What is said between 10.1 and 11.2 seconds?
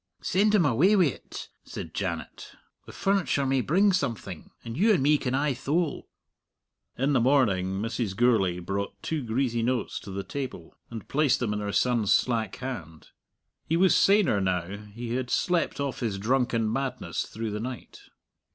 table, and